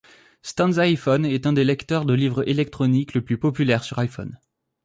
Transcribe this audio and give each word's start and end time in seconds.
Stanza 0.41 0.81
iPhone 0.83 1.27
est 1.27 1.45
un 1.45 1.53
des 1.53 1.63
lecteurs 1.63 2.05
de 2.05 2.13
livres 2.15 2.49
électronique 2.49 3.13
le 3.13 3.21
plus 3.23 3.37
populaire 3.37 3.83
sur 3.83 3.99
iPhone. 3.99 4.39